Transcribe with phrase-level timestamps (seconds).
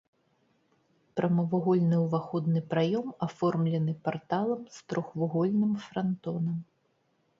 [1.19, 6.57] Прамавугольны ўваходны праём аформлены парталам з трохвугольным франтонам.